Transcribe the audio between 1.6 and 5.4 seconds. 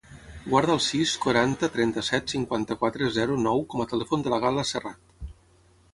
trenta-set, cinquanta-quatre, zero, nou com a telèfon de la Gal·la Serrat.